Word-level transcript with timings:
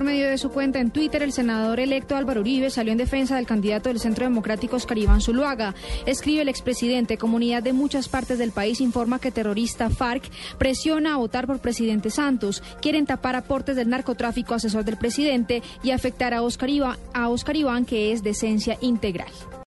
por 0.00 0.06
medio 0.06 0.30
de 0.30 0.38
su 0.38 0.48
cuenta 0.48 0.78
en 0.78 0.90
Twitter, 0.90 1.22
el 1.22 1.30
senador 1.30 1.78
electo 1.78 2.16
Álvaro 2.16 2.40
Uribe 2.40 2.70
salió 2.70 2.90
en 2.90 2.96
defensa 2.96 3.36
del 3.36 3.44
candidato 3.44 3.90
del 3.90 4.00
Centro 4.00 4.24
Democrático 4.24 4.76
Oscar 4.76 4.96
Iván 4.96 5.20
Zuluaga. 5.20 5.74
Escribe 6.06 6.40
el 6.40 6.48
expresidente, 6.48 7.18
comunidad 7.18 7.62
de 7.62 7.74
muchas 7.74 8.08
partes 8.08 8.38
del 8.38 8.50
país 8.50 8.80
informa 8.80 9.18
que 9.18 9.30
terrorista 9.30 9.90
FARC 9.90 10.22
presiona 10.56 11.12
a 11.12 11.18
votar 11.18 11.46
por 11.46 11.58
presidente 11.58 12.08
Santos. 12.08 12.62
Quieren 12.80 13.04
tapar 13.04 13.36
aportes 13.36 13.76
del 13.76 13.90
narcotráfico 13.90 14.54
asesor 14.54 14.86
del 14.86 14.96
presidente 14.96 15.62
y 15.82 15.90
afectar 15.90 16.32
a 16.32 16.40
Oscar 16.40 16.70
Iván, 16.70 16.96
a 17.12 17.28
Oscar 17.28 17.56
Iván 17.56 17.84
que 17.84 18.12
es 18.12 18.22
de 18.22 18.30
esencia 18.30 18.78
integral. 18.80 19.28